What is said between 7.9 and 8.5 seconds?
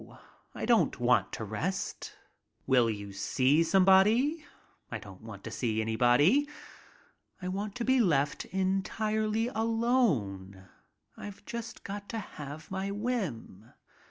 left